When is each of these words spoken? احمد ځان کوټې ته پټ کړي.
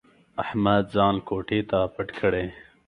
احمد 0.43 0.83
ځان 0.95 1.15
کوټې 1.27 1.59
ته 1.69 1.79
پټ 1.93 2.07
کړي. 2.19 2.45